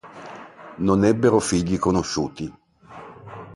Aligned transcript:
Non 0.77 1.05
ebbero 1.05 1.37
figli 1.37 1.77
conosciuti. 1.77 2.51